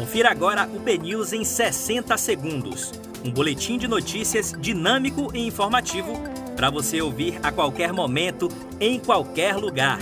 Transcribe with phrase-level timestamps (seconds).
[0.00, 2.90] Confira agora o BNews em 60 segundos.
[3.22, 6.14] Um boletim de notícias dinâmico e informativo
[6.56, 8.48] para você ouvir a qualquer momento,
[8.80, 9.98] em qualquer lugar.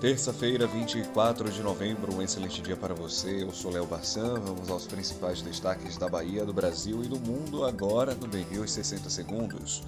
[0.00, 3.42] Terça-feira, 24 de novembro, um excelente dia para você.
[3.42, 4.34] Eu sou Léo Barçan.
[4.38, 9.10] Vamos aos principais destaques da Bahia, do Brasil e do mundo agora no BNews 60
[9.10, 9.82] segundos.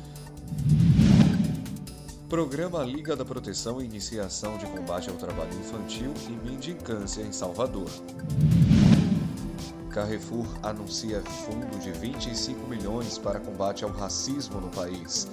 [2.34, 7.88] Programa Liga da Proteção e Iniciação de Combate ao Trabalho Infantil e Mendicância em Salvador.
[9.88, 15.28] Carrefour anuncia fundo de 25 milhões para combate ao racismo no país.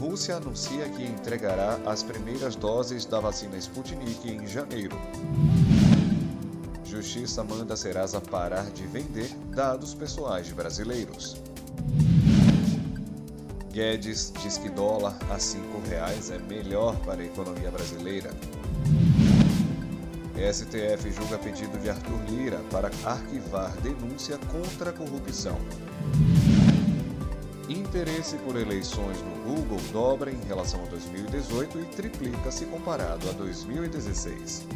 [0.00, 4.96] Rússia anuncia que entregará as primeiras doses da vacina Sputnik em janeiro.
[6.84, 11.40] Justiça manda Serasa parar de vender dados pessoais de brasileiros.
[13.72, 18.30] Guedes diz que dólar a R$ 5,00 é melhor para a economia brasileira.
[20.36, 25.56] STF julga pedido de Arthur Lira para arquivar denúncia contra a corrupção.
[27.66, 33.32] Interesse por eleições no Google dobra em relação a 2018 e triplica se comparado a
[33.32, 34.66] 2016.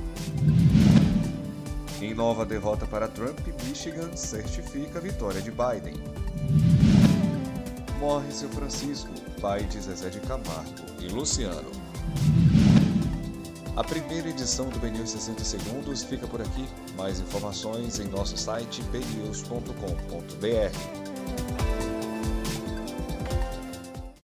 [2.00, 6.00] Em nova derrota para Trump, Michigan certifica a vitória de Biden
[7.98, 11.70] morre seu Francisco, pai de Zezé de Camargo e Luciano.
[13.76, 16.66] A primeira edição do BNews 60 Segundos fica por aqui.
[16.96, 21.05] Mais informações em nosso site bnews.com.br.